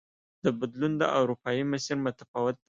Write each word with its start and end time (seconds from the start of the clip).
د 0.43 0.45
بدلون 0.59 0.93
دا 1.01 1.07
اروپايي 1.19 1.63
مسیر 1.71 1.95
متفاوت 2.05 2.55
دی. 2.57 2.59